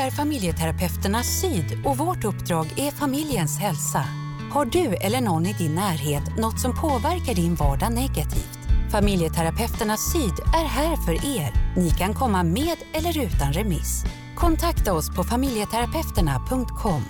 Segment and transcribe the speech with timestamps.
[0.00, 4.04] är familjeterapeuterna Syd och vårt uppdrag är familjens hälsa.
[4.52, 8.58] Har du eller någon i din närhet något som påverkar din vardag negativt?
[8.92, 11.52] Familjeterapeuterna Syd är här för er.
[11.76, 14.04] Ni kan komma med eller utan remiss.
[14.36, 17.02] Kontakta oss på familjeterapeuterna.com.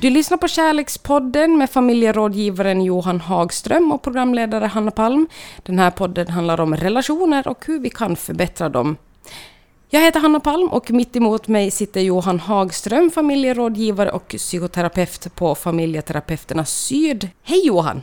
[0.00, 5.28] Du lyssnar på Kärlekspodden med familjerådgivaren Johan Hagström och programledare Hanna Palm.
[5.62, 8.96] Den här podden handlar om relationer och hur vi kan förbättra dem.
[9.94, 15.54] Jag heter Hanna Palm och mitt emot mig sitter Johan Hagström, familjerådgivare och psykoterapeut på
[15.54, 17.28] Familjeterapeuterna Syd.
[17.42, 18.02] Hej Johan!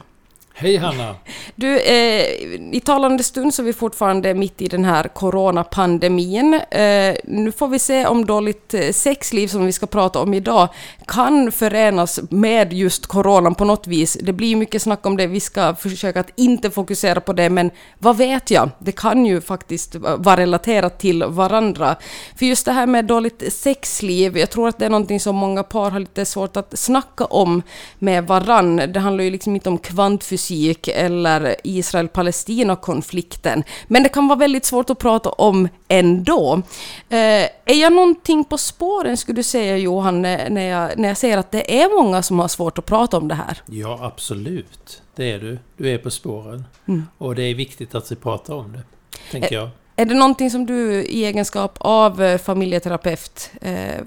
[0.61, 1.15] Hej Hanna!
[1.55, 2.25] Du, eh,
[2.71, 6.53] i talande stund så är vi fortfarande mitt i den här coronapandemin.
[6.53, 10.67] Eh, nu får vi se om dåligt eh, sexliv som vi ska prata om idag
[11.07, 14.17] kan förenas med just coronan på något vis.
[14.21, 17.71] Det blir mycket snack om det, vi ska försöka att inte fokusera på det, men
[17.99, 18.69] vad vet jag?
[18.79, 21.95] Det kan ju faktiskt vara relaterat till varandra.
[22.35, 25.63] För just det här med dåligt sexliv, jag tror att det är någonting som många
[25.63, 27.61] par har lite svårt att snacka om
[27.99, 28.75] med varann.
[28.75, 33.63] Det handlar ju liksom inte om kvantfysik musik eller Israel-Palestina-konflikten.
[33.87, 36.61] Men det kan vara väldigt svårt att prata om ändå.
[37.09, 41.37] Eh, är jag någonting på spåren, skulle du säga Johan, när jag, när jag säger
[41.37, 43.61] att det är många som har svårt att prata om det här?
[43.65, 45.01] Ja, absolut.
[45.15, 45.59] Det är du.
[45.77, 46.65] Du är på spåren.
[46.87, 47.03] Mm.
[47.17, 48.83] Och det är viktigt att vi pratar om det,
[49.31, 49.69] tänker jag.
[49.95, 54.03] Är det någonting som du i egenskap av eh, familjeterapeut eh,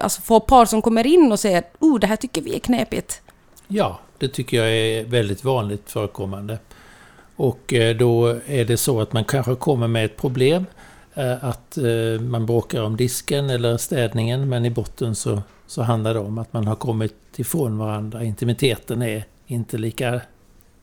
[0.00, 3.20] alltså får par som kommer in och säger oh, det här tycker vi är knepigt?
[3.68, 6.58] Ja, det tycker jag är väldigt vanligt förekommande.
[7.36, 10.64] Och eh, då är det så att man kanske kommer med ett problem.
[11.14, 16.14] Eh, att eh, man bråkar om disken eller städningen men i botten så, så handlar
[16.14, 18.24] det om att man har kommit ifrån varandra.
[18.24, 20.20] Intimiteten är inte lika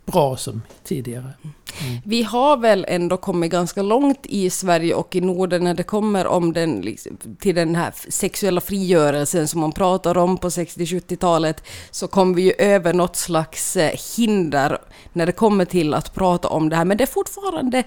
[0.06, 1.34] bra som tidigare.
[1.82, 2.02] Mm.
[2.06, 6.28] Vi har väl ändå kommit ganska långt i Sverige och i Norden när det kommer
[6.28, 12.08] om den, liksom, till den här sexuella frigörelsen som man pratar om på 60-70-talet, så
[12.08, 14.78] kom vi ju över något slags eh, hinder
[15.14, 16.86] när det kommer till att prata om det här.
[16.86, 17.84] Men det är fortfarande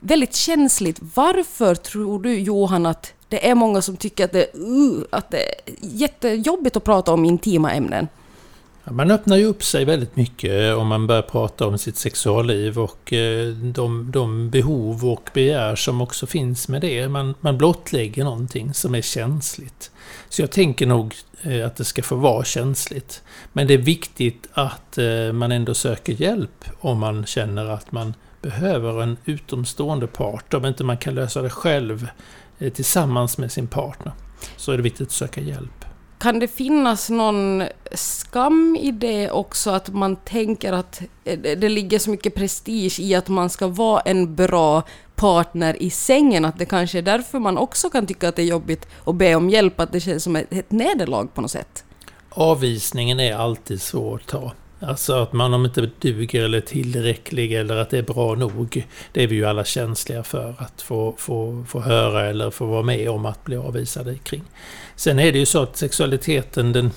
[0.00, 0.98] väldigt känsligt.
[1.14, 5.38] Varför tror du, Johan, att det är många som tycker att det, uh, att det
[5.38, 8.08] är jättejobbigt att prata om intima ämnen?
[8.84, 13.12] Man öppnar ju upp sig väldigt mycket om man börjar prata om sitt sexualliv och
[13.12, 17.08] eh, de, de behov och begär som också finns med det.
[17.08, 19.90] Man, man blottlägger någonting som är känsligt.
[20.28, 23.22] Så jag tänker nog eh, att det ska få vara känsligt.
[23.52, 28.14] Men det är viktigt att eh, man ändå söker hjälp om man känner att man
[28.42, 30.54] behöver en utomstående part.
[30.54, 32.08] Om inte man kan lösa det själv
[32.74, 34.12] tillsammans med sin partner
[34.56, 35.84] så är det viktigt att söka hjälp.
[36.20, 41.02] Kan det finnas någon skam i det också, att man tänker att
[41.34, 44.82] det ligger så mycket prestige i att man ska vara en bra
[45.14, 48.46] partner i sängen, att det kanske är därför man också kan tycka att det är
[48.46, 51.84] jobbigt att be om hjälp, att det känns som ett, ett nederlag på något sätt?
[52.30, 54.52] Avvisningen är alltid svår att ta.
[54.82, 58.86] Alltså att man om inte duger eller tillräcklig eller att det är bra nog.
[59.12, 62.82] Det är vi ju alla känsliga för att få, få, få höra eller få vara
[62.82, 64.42] med om att bli avvisade kring.
[64.96, 66.90] Sen är det ju så att sexualiteten den,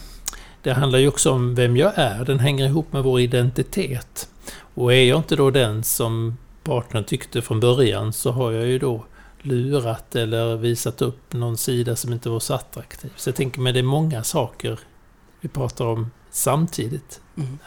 [0.62, 2.26] det handlar ju också om vem jag är.
[2.26, 4.30] Den hänger ihop med vår identitet.
[4.74, 8.80] Och är jag inte då den som partnern tyckte från början så har jag ju
[8.80, 9.06] då
[9.42, 13.10] lurat eller visat upp någon sida som inte var så attraktiv.
[13.16, 14.80] Så jag tänker mig det är många saker
[15.42, 17.20] vi pratar om samtidigt.
[17.38, 17.60] Mm.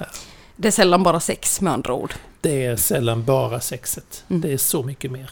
[0.56, 2.14] Det är sällan bara sex med andra ord.
[2.40, 4.24] Det är sällan bara sexet.
[4.28, 4.40] Mm.
[4.40, 5.30] Det är så mycket mer.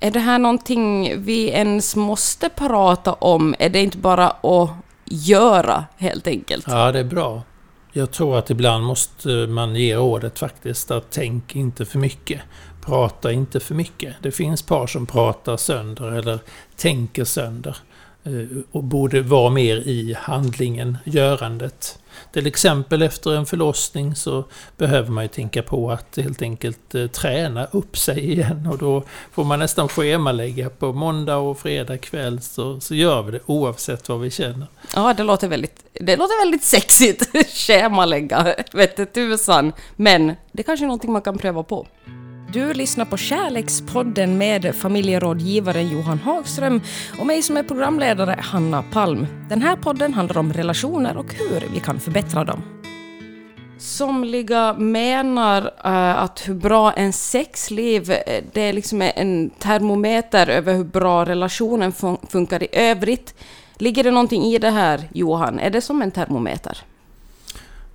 [0.00, 3.54] Är det här någonting vi ens måste prata om?
[3.58, 4.70] Är det inte bara att
[5.04, 6.64] göra helt enkelt?
[6.68, 7.42] Ja, det är bra.
[7.92, 12.40] Jag tror att ibland måste man ge rådet faktiskt att tänk inte för mycket.
[12.80, 14.14] Prata inte för mycket.
[14.22, 16.38] Det finns par som pratar sönder eller
[16.76, 17.76] tänker sönder.
[18.26, 21.98] Eh, och borde vara mer i handlingen, görandet.
[22.32, 24.44] Till exempel efter en förlossning så
[24.76, 29.02] behöver man ju tänka på att helt enkelt eh, träna upp sig igen och då
[29.32, 34.08] får man nästan schemalägga på måndag och fredag kväll så, så gör vi det oavsett
[34.08, 34.66] vad vi känner.
[34.94, 39.72] Ja, det låter väldigt, det låter väldigt sexigt, schemalägga, vette tusan.
[39.96, 41.86] Men det kanske är någonting man kan pröva på.
[42.52, 46.80] Du lyssnar på Kärlekspodden med familjerådgivaren Johan Hagström
[47.20, 49.26] och mig som är programledare, Hanna Palm.
[49.48, 52.62] Den här podden handlar om relationer och hur vi kan förbättra dem.
[53.78, 60.74] Somliga menar uh, att hur bra en sexliv, eh, det är liksom en termometer över
[60.74, 63.34] hur bra relationen fun funkar i övrigt.
[63.78, 65.58] Ligger det någonting i det här, Johan?
[65.58, 66.78] Är det som en termometer?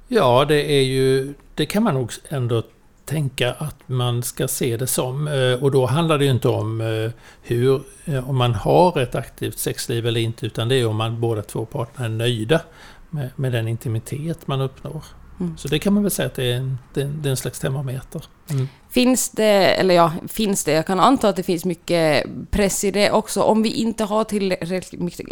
[0.07, 1.33] Ja, det är ju...
[1.55, 2.63] Det kan man nog ändå
[3.05, 5.27] tänka att man ska se det som.
[5.27, 7.11] Eh, och då handlar det ju inte om eh,
[7.41, 11.21] hur, eh, om man har ett aktivt sexliv eller inte, utan det är om man
[11.21, 12.61] båda två parterna är nöjda
[13.09, 15.03] med, med den intimitet man uppnår.
[15.39, 15.57] Mm.
[15.57, 18.23] Så det kan man väl säga att det är en, det är en slags termometer.
[18.49, 18.67] Mm.
[18.89, 22.91] Finns det, eller ja, finns det, jag kan anta att det finns mycket press i
[22.91, 25.27] det också, om vi inte har tillräckligt mycket...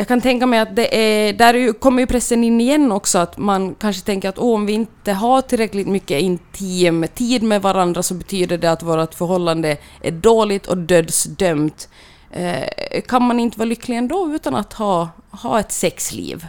[0.00, 3.38] Jag kan tänka mig att det är, där kommer ju pressen in igen också, att
[3.38, 8.14] man kanske tänker att om vi inte har tillräckligt mycket intim tid med varandra så
[8.14, 11.88] betyder det att vårt förhållande är dåligt och dödsdömt.
[12.30, 16.46] Eh, kan man inte vara lycklig ändå utan att ha, ha ett sexliv?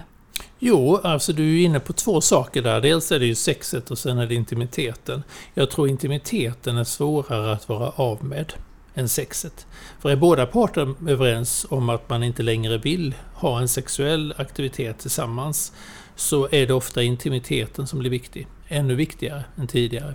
[0.60, 2.82] Jo, alltså du är inne på två saker där.
[2.82, 5.24] Dels är det ju sexet och sen är det intimiteten.
[5.54, 8.54] Jag tror intimiteten är svårare att vara av med
[9.00, 9.68] än sexet.
[10.00, 15.00] För är båda parter överens om att man inte längre vill ha en sexuell aktivitet
[15.00, 15.74] tillsammans
[16.16, 18.48] så är det ofta intimiteten som blir viktig.
[18.68, 20.14] Ännu viktigare än tidigare.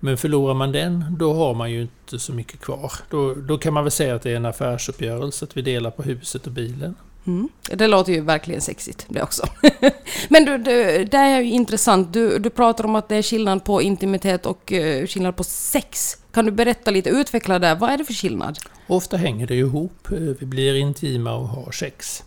[0.00, 2.92] Men förlorar man den, då har man ju inte så mycket kvar.
[3.10, 6.02] Då, då kan man väl säga att det är en affärsuppgörelse, att vi delar på
[6.02, 6.94] huset och bilen.
[7.26, 7.48] Mm.
[7.70, 9.46] Det låter ju verkligen sexigt det också.
[10.28, 12.12] Men du, du, det är ju intressant.
[12.12, 16.16] Du, du pratar om att det är skillnad på intimitet och eh, skillnad på sex.
[16.32, 17.74] Kan du berätta lite, utveckla det.
[17.74, 18.58] Vad är det för skillnad?
[18.86, 20.12] Ofta hänger det ihop.
[20.12, 22.24] Eh, vi blir intima och har sex.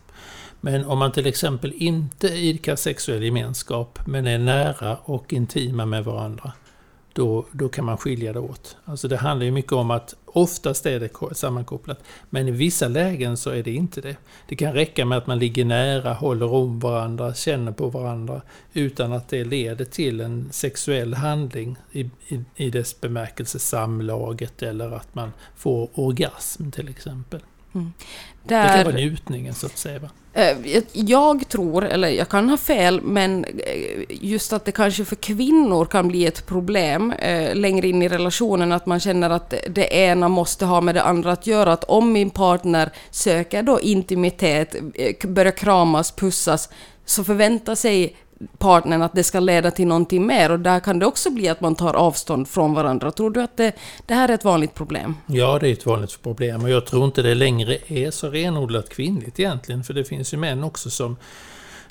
[0.62, 6.04] Men om man till exempel inte idkar sexuell gemenskap men är nära och intima med
[6.04, 6.54] varandra
[7.16, 8.78] då, då kan man skilja det åt.
[8.86, 13.38] Alltså det handlar ju mycket om att oftast är det sammankopplat, men i vissa lägen
[13.38, 14.18] så är det inte det.
[14.48, 18.42] Det kan räcka med att man ligger nära, håller om varandra, känner på varandra
[18.74, 24.92] utan att det leder till en sexuell handling i, i, i dess bemärkelse samlaget eller
[24.92, 27.42] att man får orgasm till exempel.
[27.76, 27.94] Mm.
[28.44, 30.00] Där, det kan vara njutningen så att säga.
[30.00, 30.10] Va?
[30.34, 30.58] Eh,
[30.94, 35.86] jag tror, eller jag kan ha fel, men eh, just att det kanske för kvinnor
[35.86, 40.30] kan bli ett problem eh, längre in i relationen, att man känner att det ena
[40.30, 41.74] måste ha med det andra att göra.
[41.74, 44.76] Att om min partner söker då intimitet,
[45.24, 46.70] börjar kramas, pussas,
[47.06, 48.16] så förväntar sig
[48.58, 51.62] partnern att det ska leda till någonting mer och där kan det också bli att
[51.62, 53.12] man tar avstånd från varandra.
[53.12, 53.72] Tror du att det,
[54.06, 55.16] det här är ett vanligt problem?
[55.28, 58.90] Ja, det är ett vanligt problem och jag tror inte det längre är så renodlat
[58.90, 61.18] kvinnligt egentligen för det finns ju män också som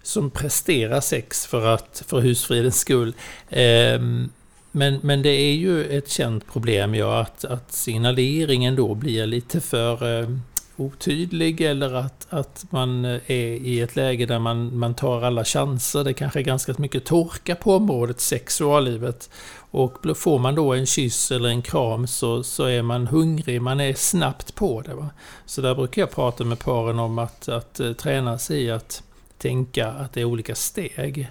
[0.02, 3.14] som presterar sex för, att, för husfridens skull.
[3.50, 4.30] Ehm,
[4.70, 9.60] men, men det är ju ett känt problem ja, att, att signaleringen då blir lite
[9.60, 10.42] för ehm,
[10.76, 15.44] otydlig eller att, att man eh, är i ett läge där man, man tar alla
[15.44, 16.04] chanser.
[16.04, 19.30] Det kanske är ganska mycket torka på området sexuallivet.
[19.70, 23.80] Och får man då en kyss eller en kram så, så är man hungrig, man
[23.80, 24.94] är snabbt på det.
[24.94, 25.10] Va?
[25.46, 29.02] Så där brukar jag prata med paren om att, att eh, träna sig i att
[29.38, 31.30] tänka att det är olika steg.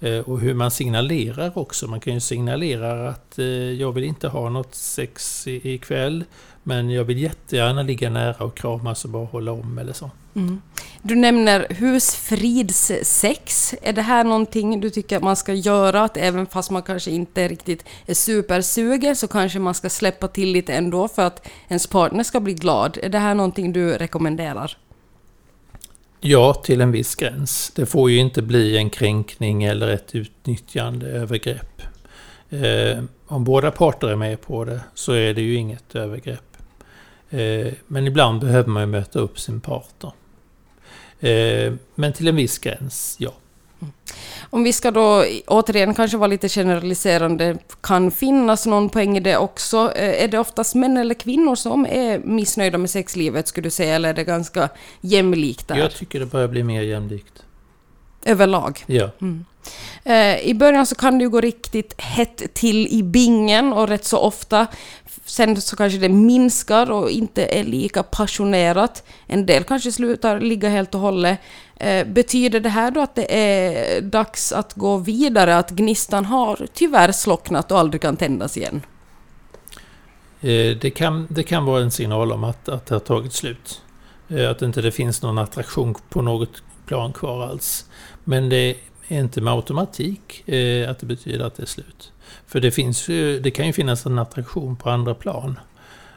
[0.00, 1.86] Eh, och hur man signalerar också.
[1.86, 6.24] Man kan ju signalera att eh, jag vill inte ha något sex ikväll.
[6.62, 10.10] Men jag vill jättegärna ligga nära och kramas och bara hålla om eller så.
[10.34, 10.60] Mm.
[11.02, 13.74] Du nämner husfridssex.
[13.82, 16.02] Är det här någonting du tycker att man ska göra?
[16.02, 20.52] Att även fast man kanske inte riktigt är supersugen så kanske man ska släppa till
[20.52, 22.98] lite ändå för att ens partner ska bli glad.
[23.02, 24.76] Är det här någonting du rekommenderar?
[26.20, 27.72] Ja, till en viss gräns.
[27.74, 31.82] Det får ju inte bli en kränkning eller ett utnyttjande övergrepp.
[32.50, 36.56] Eh, om båda parter är med på det så är det ju inget övergrepp.
[37.30, 40.12] Eh, men ibland behöver man ju möta upp sin partner.
[41.20, 43.32] Eh, men till en viss gräns, ja.
[44.50, 49.36] Om vi ska då återigen kanske vara lite generaliserande, kan finnas någon poäng i det
[49.36, 49.92] också?
[49.96, 53.94] Eh, är det oftast män eller kvinnor som är missnöjda med sexlivet, skulle du säga,
[53.94, 54.68] eller är det ganska
[55.00, 55.76] jämlikt där?
[55.76, 57.42] Jag tycker det börjar bli mer jämlikt.
[58.24, 58.84] Överlag?
[58.86, 59.10] Ja.
[59.20, 59.44] Mm.
[60.42, 64.18] I början så kan det ju gå riktigt hett till i bingen och rätt så
[64.18, 64.66] ofta
[65.28, 69.04] Sen så kanske det minskar och inte är lika passionerat.
[69.26, 71.38] En del kanske slutar ligga helt och hållet.
[71.76, 76.66] Eh, betyder det här då att det är dags att gå vidare, att gnistan har
[76.74, 78.82] tyvärr slocknat och aldrig kan tändas igen?
[80.40, 83.82] Eh, det, kan, det kan vara en signal om att, att det har tagit slut.
[84.28, 87.84] Eh, att inte det finns någon attraktion på något plan kvar alls.
[88.24, 88.76] Men det
[89.08, 92.12] är inte med automatik eh, att det betyder att det är slut.
[92.46, 95.58] För det, finns ju, det kan ju finnas en attraktion på andra plan.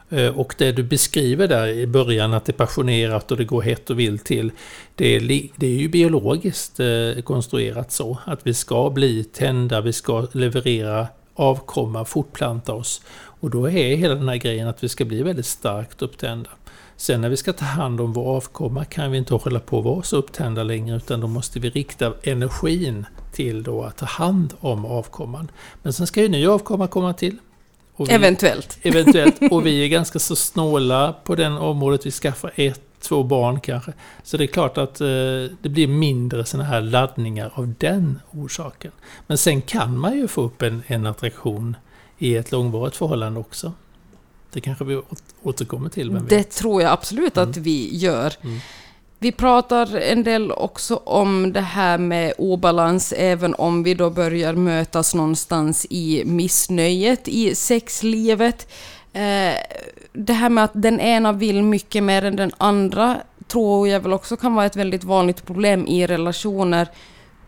[0.10, 3.62] Eh, och det du beskriver där i början, att det är passionerat och det går
[3.62, 4.52] hett och vilt till,
[4.96, 8.18] det är, det är ju biologiskt eh, konstruerat så.
[8.26, 13.02] Att vi ska bli tända, vi ska leverera avkomma, fortplanta oss.
[13.14, 16.50] Och då är hela den här grejen att vi ska bli väldigt starkt upptända.
[17.02, 19.86] Sen när vi ska ta hand om vår avkomma kan vi inte hålla på att
[19.86, 24.54] vara så upptända längre utan då måste vi rikta energin till då att ta hand
[24.60, 25.52] om avkomman.
[25.82, 27.38] Men sen ska ju ny avkomma komma till.
[27.98, 28.80] Vi, eventuellt.
[28.82, 29.36] Eventuellt.
[29.52, 32.06] Och vi är ganska så snåla på den området.
[32.06, 33.94] Vi skaffar ett, två barn kanske.
[34.24, 35.08] Så det är klart att eh,
[35.62, 38.92] det blir mindre sådana här laddningar av den orsaken.
[39.28, 41.76] Men sen kan man ju få upp en, en attraktion
[42.18, 43.74] i ett långvarigt förhållande också.
[44.52, 45.02] Det kanske vi
[45.44, 46.14] återkommer till.
[46.14, 46.52] det vet.
[46.52, 47.64] tror jag absolut att mm.
[47.64, 48.34] vi gör.
[48.44, 48.60] Mm.
[49.20, 54.54] Vi pratar en del också om det här med obalans, även om vi då börjar
[54.54, 58.68] mötas någonstans i missnöjet i sexlivet.
[59.14, 59.54] Eh,
[60.14, 64.14] det här med att den ena vill mycket mer än den andra tror jag väl
[64.14, 66.88] också kan vara ett väldigt vanligt problem i relationer.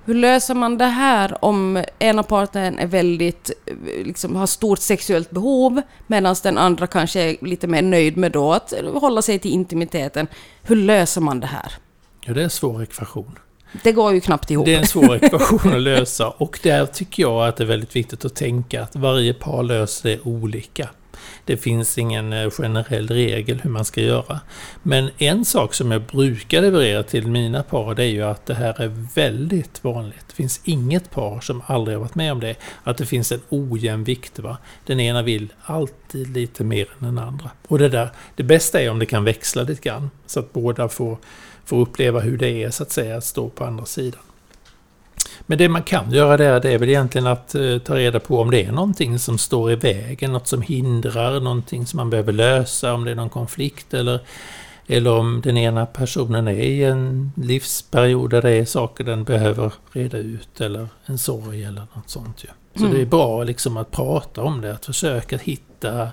[0.05, 3.51] Hur löser man det här om ena parten är väldigt,
[4.05, 8.53] liksom, har stort sexuellt behov medan den andra kanske är lite mer nöjd med då
[8.53, 10.27] att hålla sig till intimiteten.
[10.61, 11.71] Hur löser man det här?
[12.25, 13.39] Ja, det är en svår ekvation.
[13.83, 14.65] Det går ju knappt ihop.
[14.65, 17.95] Det är en svår ekvation att lösa och där tycker jag att det är väldigt
[17.95, 20.89] viktigt att tänka att varje par löser det olika.
[21.45, 24.39] Det finns ingen eh, generell regel hur man ska göra.
[24.83, 28.53] Men en sak som jag brukar leverera till mina par det är ju att det
[28.53, 30.25] här är väldigt vanligt.
[30.27, 32.55] Det finns inget par som aldrig har varit med om det.
[32.83, 34.39] Att det finns en ojämn vikt.
[34.39, 34.57] Va?
[34.85, 37.49] Den ena vill alltid lite mer än den andra.
[37.67, 40.09] Och det, där, det bästa är om det kan växla lite grann.
[40.25, 41.17] Så att båda får,
[41.65, 44.21] får uppleva hur det är så att säga att stå på andra sidan.
[45.45, 48.39] Men det man kan göra där, det är väl egentligen att eh, ta reda på
[48.39, 52.33] om det är någonting som står i vägen, något som hindrar, någonting som man behöver
[52.33, 54.19] lösa, om det är någon konflikt eller,
[54.87, 59.73] eller om den ena personen är i en livsperiod där det är saker den behöver
[59.91, 62.43] reda ut eller en sorg eller något sånt.
[62.43, 62.49] Ju.
[62.75, 62.95] Så mm.
[62.95, 66.07] det är bra liksom att prata om det, att försöka hitta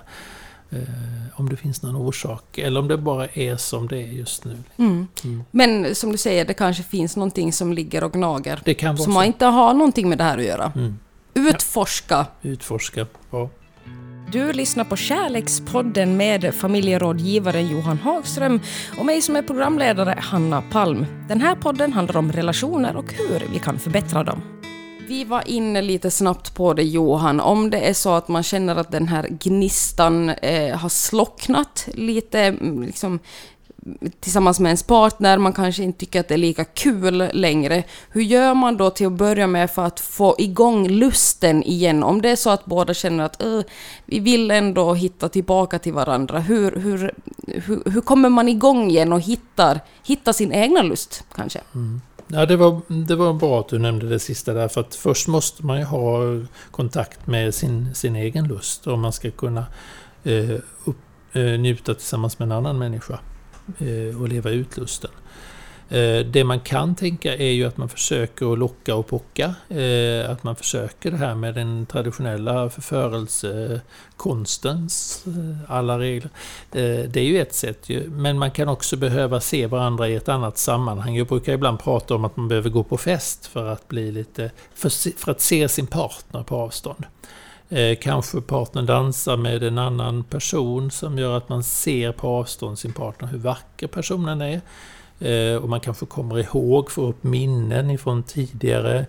[1.35, 4.57] om det finns någon orsak eller om det bara är som det är just nu.
[4.77, 5.07] Mm.
[5.23, 5.43] Mm.
[5.51, 8.61] Men som du säger, det kanske finns någonting som ligger och gnager.
[8.65, 10.71] Det kan vara som man inte har någonting med det här att göra.
[10.75, 10.99] Mm.
[11.33, 12.25] Utforska.
[12.41, 12.49] Ja.
[12.49, 13.49] Utforska, ja.
[14.31, 18.59] Du lyssnar på Kärlekspodden med familjerådgivaren Johan Hagström
[18.99, 21.05] och mig som är programledare Hanna Palm.
[21.27, 24.41] Den här podden handlar om relationer och hur vi kan förbättra dem.
[25.07, 28.75] Vi var inne lite snabbt på det Johan, om det är så att man känner
[28.75, 33.19] att den här gnistan eh, har slocknat lite liksom,
[34.19, 37.83] tillsammans med ens partner, man kanske inte tycker att det är lika kul längre.
[38.09, 42.03] Hur gör man då till att börja med för att få igång lusten igen?
[42.03, 43.43] Om det är så att båda känner att
[44.05, 47.13] vi vill ändå hitta tillbaka till varandra, hur, hur,
[47.47, 51.59] hur, hur kommer man igång igen och hittar, hittar sin egna lust kanske?
[51.75, 52.01] Mm.
[52.33, 55.27] Ja, det, var, det var bra att du nämnde det sista där, för att först
[55.27, 56.19] måste man ju ha
[56.71, 59.65] kontakt med sin, sin egen lust om man ska kunna
[60.23, 60.97] eh, upp,
[61.33, 63.19] eh, njuta tillsammans med en annan människa
[63.79, 65.11] eh, och leva ut lusten.
[65.91, 69.55] Eh, det man kan tänka är ju att man försöker att locka och pocka.
[69.69, 75.33] Eh, att man försöker det här med den traditionella förförelsekonstens eh,
[75.67, 76.29] alla regler.
[77.07, 78.09] Det är ju ett sätt ju.
[78.09, 81.15] Men man kan också behöva se varandra i ett annat sammanhang.
[81.15, 84.51] Jag brukar ibland prata om att man behöver gå på fest för att bli lite...
[85.17, 87.05] för att se sin partner på avstånd.
[88.01, 92.93] Kanske partnern dansar med en annan person som gör att man ser på avstånd sin
[92.93, 94.61] partner, hur vacker personen är.
[95.21, 99.05] Eh, och man kanske kommer ihåg, får upp minnen ifrån tidigare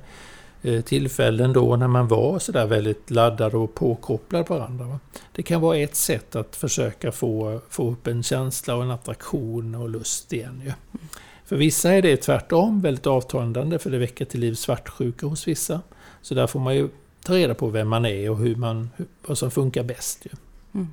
[0.62, 4.98] eh, tillfällen då när man var sådär väldigt laddad och påkopplad på varandra.
[5.32, 9.74] Det kan vara ett sätt att försöka få, få upp en känsla och en attraktion
[9.74, 10.62] och lust igen.
[10.64, 10.72] Ju.
[11.44, 15.80] För vissa är det tvärtom väldigt avtagande för det väcker till liv svartsjuka hos vissa.
[16.22, 16.88] Så där får man ju
[17.24, 18.90] ta reda på vem man är och hur man,
[19.26, 20.26] vad som funkar bäst.
[20.26, 20.30] Ju.
[20.74, 20.88] Mm.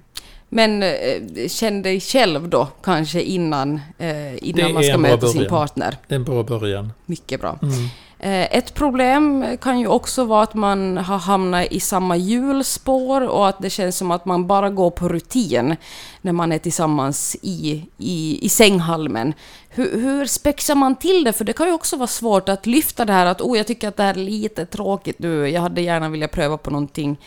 [0.50, 5.98] Men eh, känn dig själv då kanske innan, eh, innan man ska möta sin partner.
[6.08, 6.94] Det är en bra början.
[7.06, 7.60] Mycket bra.
[7.62, 7.74] Mm.
[8.20, 13.48] Eh, ett problem kan ju också vara att man har hamnat i samma hjulspår och
[13.48, 15.76] att det känns som att man bara går på rutin
[16.22, 19.34] när man är tillsammans i, i, i sänghalmen.
[19.70, 21.34] Hur, hur spexar man till det?
[21.34, 23.88] För det kan ju också vara svårt att lyfta det här att oh, jag tycker
[23.88, 27.18] att det här är lite tråkigt nu, jag hade gärna velat pröva på någonting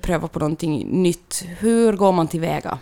[0.00, 1.44] pröva på någonting nytt.
[1.58, 2.78] Hur går man tillväga?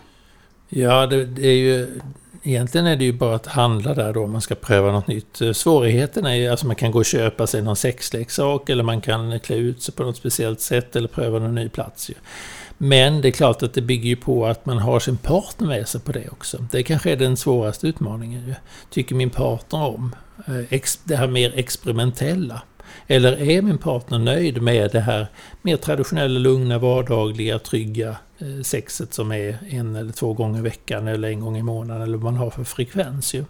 [0.68, 2.00] Ja, det, det, är ju...
[2.46, 5.40] Egentligen är det ju bara att handla där då, om man ska pröva något nytt.
[5.40, 9.00] Eh, svårigheten är ju, alltså man kan gå och köpa sig någon sexleksak eller man
[9.00, 12.10] kan klä ut sig på något speciellt sätt eller pröva någon ny plats.
[12.10, 12.14] Ju.
[12.78, 15.88] Men det är klart att det bygger ju på att man har sin partner med
[15.88, 16.66] sig på det också.
[16.70, 18.46] Det kanske är den svåraste utmaningen.
[18.46, 18.54] Ju.
[18.90, 20.14] Tycker min partner om
[20.46, 22.62] eh, det här mer experimentella?
[23.06, 25.26] Eller är min partner nöjd med det här
[25.62, 31.08] mer traditionella, lugna, vardagliga, trygga eh, sexet som är en eller två gånger i veckan
[31.08, 33.34] eller en gång i månaden eller vad man har för frekvens.
[33.34, 33.44] Ju.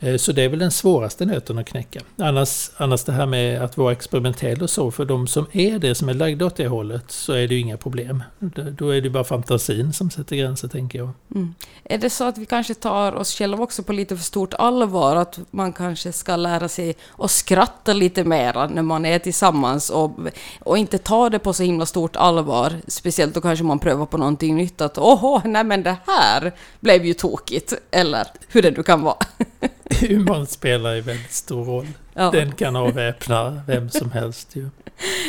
[0.00, 2.00] Eh, så det är väl den svåraste nöten att knäcka.
[2.16, 5.94] Annars, annars det här med att vara experimentell och så, för de som är det,
[5.94, 8.22] som är lagda åt det hållet, så är det ju inga problem.
[8.78, 11.10] Då är det bara fantasin som sätter gränser, tänker jag.
[11.34, 11.54] Mm.
[11.84, 15.16] Är det så att vi kanske tar oss själva också på lite för stort allvar?
[15.16, 20.12] Att man kanske ska lära sig att skratta lite mera när man är tillsammans och,
[20.60, 22.72] och inte ta det på så himla stort allvar.
[22.86, 24.80] Speciellt då kanske man prövar på någonting nytt.
[24.80, 27.74] Att åh, nej men det här blev ju tokigt.
[27.90, 29.16] Eller hur det nu kan vara.
[30.00, 31.86] Humorn spelar ju väldigt stor roll.
[32.14, 32.30] Ja.
[32.30, 34.68] Den kan avväpna vem som helst ju.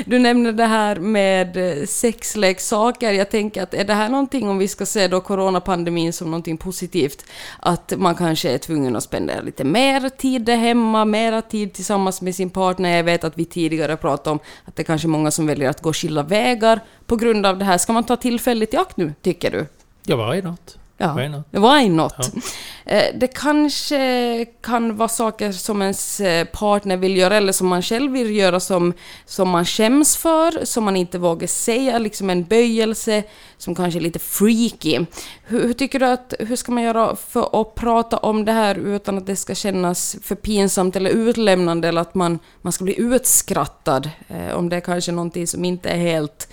[0.05, 3.11] Du nämnde det här med eh, sexleksaker.
[3.11, 6.57] Jag tänker att är det här någonting, om vi ska se då coronapandemin som någonting
[6.57, 7.25] positivt,
[7.59, 12.21] att man kanske är tvungen att spendera lite mer tid där hemma, mera tid tillsammans
[12.21, 12.97] med sin partner.
[12.97, 15.69] Jag vet att vi tidigare pratade om att det är kanske är många som väljer
[15.69, 17.77] att gå skilda vägar på grund av det här.
[17.77, 19.65] Ska man ta tillfället i akt nu, tycker du?
[20.03, 20.78] Ja, why not?
[21.01, 21.45] Ja, why not?
[21.51, 22.13] Why not?
[22.17, 22.41] Ja.
[22.85, 27.81] Eh, det kanske kan vara saker som ens eh, partner vill göra eller som man
[27.81, 28.93] själv vill göra som,
[29.25, 33.23] som man skäms för, som man inte vågar säga, liksom en böjelse
[33.57, 35.05] som kanske är lite freaky.
[35.43, 38.75] Hur, hur, tycker du att, hur ska man göra för att prata om det här
[38.75, 42.99] utan att det ska kännas för pinsamt eller utlämnande eller att man, man ska bli
[42.99, 44.09] utskrattad?
[44.27, 46.47] Eh, om det är kanske någonting som inte är helt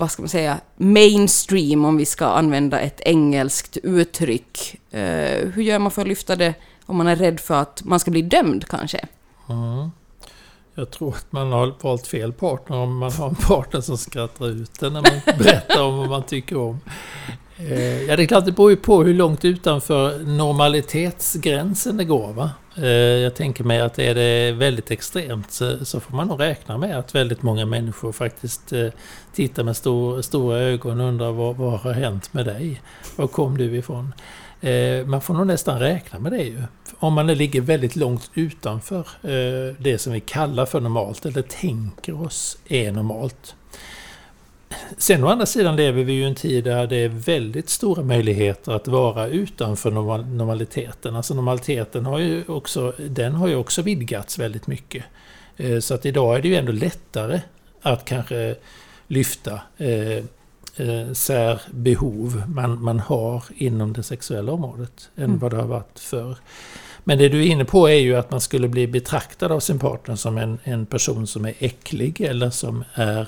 [0.00, 4.80] vad ska man säga, mainstream om vi ska använda ett engelskt uttryck.
[4.94, 5.00] Uh,
[5.54, 6.54] hur gör man för att lyfta det
[6.86, 8.98] om man är rädd för att man ska bli dömd kanske?
[9.48, 9.90] Mm.
[10.74, 14.48] Jag tror att man har valt fel partner om man har en partner som skrattar
[14.48, 16.80] ut en när man berättar om vad man tycker om.
[17.58, 22.32] Eh, ja, det är klart, det beror ju på hur långt utanför normalitetsgränsen det går.
[22.32, 22.50] Va?
[22.82, 25.50] Eh, jag tänker mig att är det väldigt extremt
[25.82, 28.88] så, får man nog räkna med att väldigt många människor faktiskt eh,
[29.34, 32.80] tittar med stor, stora ögon och undrar vad, vad har hänt med dig?
[33.16, 34.14] Var kom du ifrån?
[34.60, 36.62] Eh, man får nog nästan räkna med det ju.
[36.98, 39.08] Om man ligger väldigt långt utanför
[39.78, 43.54] det som vi kallar för normalt eller tänker oss är normalt.
[44.96, 48.02] Sen å andra sidan lever vi ju i en tid där det är väldigt stora
[48.02, 51.16] möjligheter att vara utanför normaliteten.
[51.16, 55.04] Alltså normaliteten har ju också, den har ju också vidgats väldigt mycket.
[55.56, 57.40] Eh, så att idag är det ju ändå lättare
[57.82, 58.54] att kanske
[59.06, 60.16] lyfta eh,
[60.76, 65.38] eh, särbehov man, man har inom det sexuella området än mm.
[65.38, 66.36] vad det har varit förr.
[67.04, 69.78] Men det du är inne på är ju att man skulle bli betraktad av sin
[69.78, 73.26] partner som en, en person som är äcklig eller som är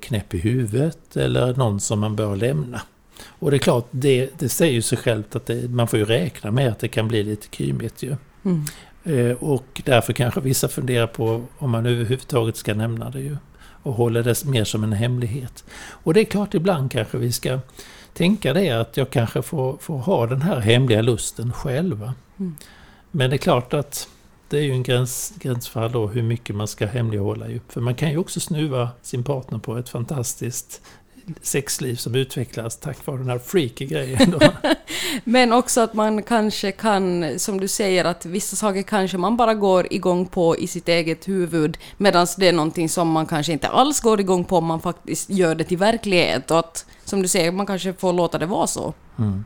[0.00, 2.80] knäpp i huvudet eller någon som man bör lämna.
[3.26, 6.04] Och det är klart, det, det säger ju sig självt att det, man får ju
[6.04, 8.16] räkna med att det kan bli lite kymigt ju.
[8.44, 8.64] Mm.
[9.04, 13.36] Eh, och därför kanske vissa funderar på om man överhuvudtaget ska nämna det ju.
[13.84, 15.64] Och håller det mer som en hemlighet.
[15.88, 17.60] Och det är klart, ibland kanske vi ska
[18.14, 22.10] tänka det att jag kanske får, får ha den här hemliga lusten själv.
[22.38, 22.56] Mm.
[23.10, 24.08] Men det är klart att
[24.52, 27.48] det är ju en gräns, gränsfall då hur mycket man ska hemlighålla.
[27.48, 27.60] Ju.
[27.68, 30.80] För man kan ju också snuva sin partner på ett fantastiskt
[31.42, 34.34] sexliv som utvecklas tack vare den här freaky grejen.
[35.24, 39.54] Men också att man kanske kan, som du säger, att vissa saker kanske man bara
[39.54, 43.68] går igång på i sitt eget huvud, medan det är någonting som man kanske inte
[43.68, 46.50] alls går igång på om man faktiskt gör det till verklighet.
[46.50, 48.94] Och att, som du säger, man kanske får låta det vara så.
[49.18, 49.44] Mm.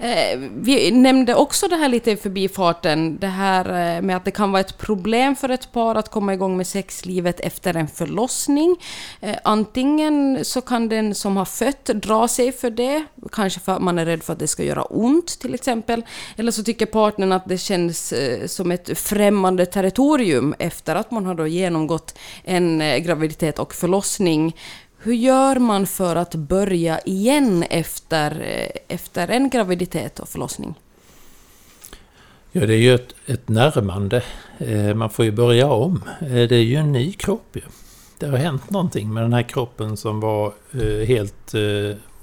[0.00, 4.30] Eh, vi nämnde också det här lite i förbifarten, det här eh, med att det
[4.30, 8.76] kan vara ett problem för ett par att komma igång med sexlivet efter en förlossning.
[9.20, 13.82] Eh, antingen så kan den som har fött dra sig för det, kanske för att
[13.82, 16.02] man är rädd för att det ska göra ont till exempel.
[16.36, 18.14] Eller så tycker partnern att det känns
[18.46, 24.54] som ett främmande territorium efter att man har då genomgått en graviditet och förlossning.
[24.98, 30.74] Hur gör man för att börja igen efter, eh, efter en graviditet och förlossning?
[32.52, 34.22] Ja, det är ju ett, ett närmande.
[34.58, 36.02] Eh, man får ju börja om.
[36.20, 37.62] Eh, det är ju en ny kropp ju.
[38.18, 40.52] Det har hänt någonting med den här kroppen som var
[41.04, 41.54] helt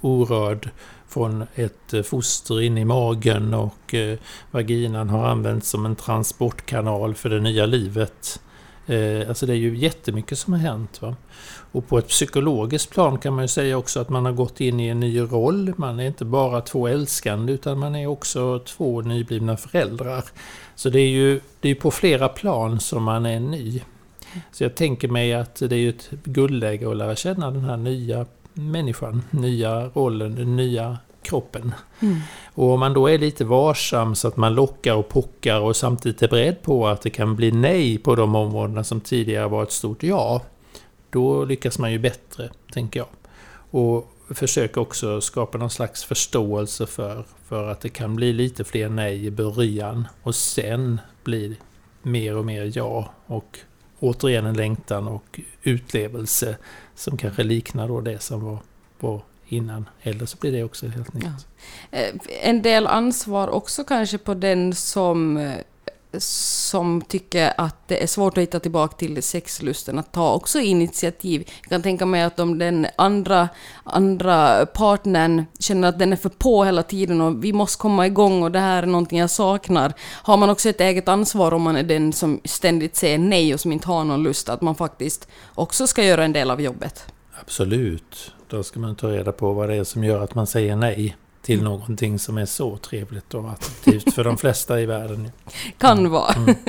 [0.02, 0.70] orörd
[1.08, 3.96] från ett foster in i magen och
[4.52, 8.40] vaginan har använts som en transportkanal för det nya livet.
[8.88, 11.02] Eh, alltså det är ju jättemycket som har hänt.
[11.02, 11.16] Va?
[11.72, 14.80] Och på ett psykologiskt plan kan man ju säga också att man har gått in
[14.80, 15.74] i en ny roll.
[15.78, 20.24] Man är inte bara två älskande utan man är också två nyblivna föräldrar.
[20.76, 23.82] Så det är ju det är på flera plan som man är ny.
[24.52, 28.26] Så jag tänker mig att det är ett guldläge att lära känna den här nya
[28.54, 31.74] människan, nya rollen, den nya kroppen.
[32.00, 32.20] Mm.
[32.54, 36.22] Och om man då är lite varsam så att man lockar och pockar och samtidigt
[36.22, 39.72] är beredd på att det kan bli nej på de områdena som tidigare var ett
[39.72, 40.42] stort ja
[41.14, 43.08] då lyckas man ju bättre, tänker jag.
[43.72, 48.90] Och försöker också skapa någon slags förståelse för, för att det kan bli lite fler
[48.90, 51.56] nej i början och sen blir
[52.02, 53.10] mer och mer ja.
[53.26, 53.60] Och
[54.00, 56.58] återigen en längtan och utlevelse
[56.96, 58.58] som kanske liknar då det som var,
[59.00, 59.22] var
[59.56, 59.90] innan.
[60.02, 61.24] Eller så blir det också helt nytt.
[61.92, 61.98] Ja.
[61.98, 65.58] Eh, en del ansvar också kanske på den som eh,
[66.18, 71.50] som tycker att det är svårt att hitta tillbaka till sexlusten, att ta också initiativ.
[71.62, 73.50] Jag kan tänka mig att om den andra,
[73.84, 78.44] andra partnern känner att den är för på hela tiden och vi måste komma igång
[78.44, 81.76] och det här är någonting jag saknar, har man också ett eget ansvar om man
[81.76, 85.28] är den som ständigt säger nej och som inte har någon lust, att man faktiskt
[85.56, 87.13] också ska göra en del av jobbet.
[87.46, 88.34] Absolut.
[88.48, 91.18] Då ska man ta reda på vad det är som gör att man säger nej
[91.44, 91.72] till mm.
[91.72, 95.32] någonting som är så trevligt och attraktivt för de flesta i världen.
[95.78, 96.12] Kan mm.
[96.12, 96.34] vara.
[96.34, 96.56] Mm.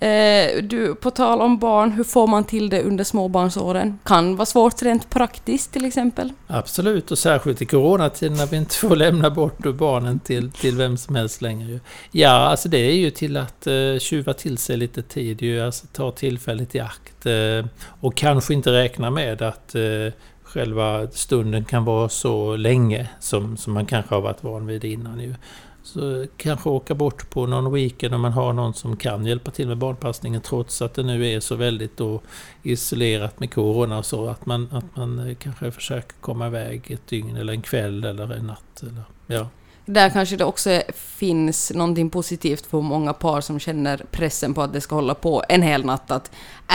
[0.00, 3.98] Eh, du, på tal om barn, hur får man till det under småbarnsåren?
[4.04, 6.32] Kan vara svårt rent praktiskt till exempel?
[6.46, 10.96] Absolut, och särskilt i coronatiden när vi inte får lämna bort barnen till, till vem
[10.96, 11.80] som helst längre.
[12.10, 15.86] Ja, alltså det är ju till att uh, tjuva till sig lite tid, ju, alltså
[15.92, 17.26] ta tillfället i akt.
[17.26, 17.64] Uh,
[18.00, 20.12] och kanske inte räkna med att uh,
[20.50, 25.20] själva stunden kan vara så länge som, som man kanske har varit van vid innan.
[25.20, 25.34] Ju.
[25.82, 29.68] Så kanske åka bort på någon weekend om man har någon som kan hjälpa till
[29.68, 32.20] med barnpassningen trots att det nu är så väldigt då
[32.62, 34.28] isolerat med corona och så.
[34.28, 38.46] Att man, att man kanske försöker komma iväg ett dygn eller en kväll eller en
[38.46, 38.82] natt.
[38.82, 39.48] Eller, ja.
[39.84, 44.72] Där kanske det också finns någonting positivt för många par som känner pressen på att
[44.72, 46.10] det ska hålla på en hel natt.
[46.10, 46.30] Att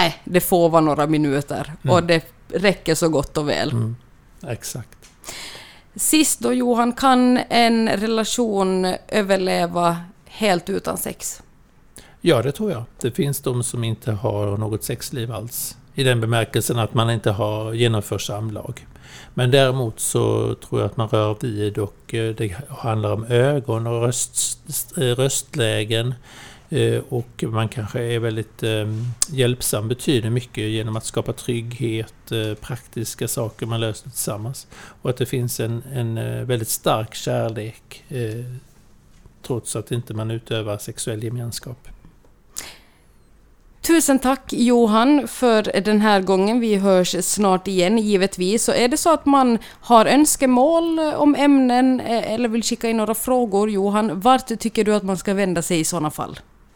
[0.05, 1.73] äh, det får vara några minuter.
[1.83, 1.95] Mm.
[1.95, 3.71] Och det räcker så gott och väl.
[3.71, 3.95] Mm,
[4.47, 4.89] exakt.
[5.95, 11.41] Sist då Johan, kan en relation överleva helt utan sex?
[12.21, 12.83] Ja, det tror jag.
[13.01, 15.77] Det finns de som inte har något sexliv alls.
[15.93, 18.85] I den bemärkelsen att man inte har genomfört samlag.
[19.33, 23.87] Men däremot så tror jag att man rör vid och eh, det handlar om ögon
[23.87, 24.57] och röst,
[24.95, 26.13] röstlägen.
[26.69, 32.53] Eh, och man kanske är väldigt ehm, hjälpsam, betyder mycket genom att skapa trygghet, eh,
[32.53, 34.67] praktiska saker man löser tillsammans.
[35.01, 38.03] Och att det finns en, en eh, väldigt stark kärlek
[39.41, 41.87] trots att inte man utövar sexuell gemenskap.
[43.81, 46.59] Tusen tack Johan för den här gången.
[46.59, 48.63] Vi hörs snart igen givetvis.
[48.63, 53.15] Så är det så att man har önskemål om ämnen eller vill skicka in några
[53.15, 56.39] frågor Johan, vart tycker du att man ska vända sig i sådana fall?